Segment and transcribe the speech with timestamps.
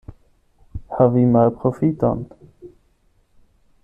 [0.95, 2.23] Havi malprofiton.